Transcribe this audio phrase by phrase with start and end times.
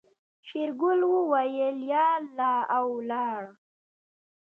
[0.47, 3.43] شېرګل وويل يا الله او ولاړ.